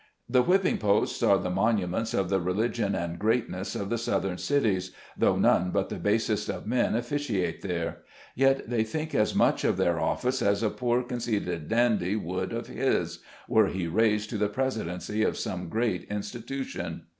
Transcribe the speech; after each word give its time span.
The 0.27 0.41
whipping 0.41 0.79
posts 0.79 1.21
are 1.21 1.37
the 1.37 1.51
monuments 1.51 2.15
of 2.15 2.29
the 2.31 2.41
religion 2.41 2.95
and 2.95 3.19
greatness 3.19 3.75
of 3.75 3.91
the 3.91 3.99
southern 3.99 4.39
cities, 4.39 4.93
though 5.15 5.35
none 5.35 5.69
but 5.69 5.89
the 5.89 5.97
basest 5.99 6.49
of 6.49 6.65
men 6.65 6.95
officiate 6.95 7.61
there; 7.61 7.99
yet 8.33 8.67
they 8.67 8.83
think 8.83 9.13
as 9.13 9.35
much 9.35 9.63
of 9.63 9.77
their 9.77 9.99
office 9.99 10.41
as 10.41 10.63
a 10.63 10.71
poor 10.71 11.03
conceited 11.03 11.67
dandy 11.67 12.15
would 12.15 12.51
of 12.51 12.65
his, 12.65 13.19
were 13.47 13.67
he 13.67 13.85
raised 13.85 14.31
to 14.31 14.39
the 14.39 14.49
Presidency 14.49 15.21
of 15.21 15.37
some 15.37 15.69
great 15.69 16.05
institution. 16.05 17.03